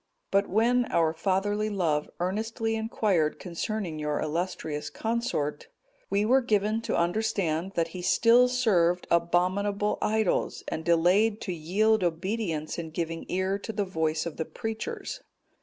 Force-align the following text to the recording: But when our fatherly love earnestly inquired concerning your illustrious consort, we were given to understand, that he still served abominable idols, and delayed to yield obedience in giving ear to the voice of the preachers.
But 0.31 0.49
when 0.49 0.85
our 0.85 1.13
fatherly 1.13 1.69
love 1.69 2.09
earnestly 2.19 2.75
inquired 2.75 3.37
concerning 3.37 3.99
your 3.99 4.19
illustrious 4.19 4.89
consort, 4.89 5.67
we 6.09 6.25
were 6.25 6.41
given 6.41 6.81
to 6.89 6.97
understand, 6.97 7.73
that 7.75 7.89
he 7.89 8.01
still 8.01 8.47
served 8.47 9.05
abominable 9.11 9.99
idols, 10.01 10.63
and 10.67 10.83
delayed 10.83 11.39
to 11.41 11.53
yield 11.53 12.03
obedience 12.03 12.79
in 12.79 12.89
giving 12.89 13.27
ear 13.29 13.59
to 13.59 13.71
the 13.71 13.85
voice 13.85 14.25
of 14.25 14.37
the 14.37 14.45
preachers. 14.45 15.21